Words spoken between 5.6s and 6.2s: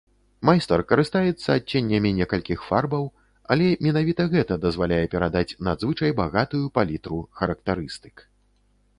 надзвычай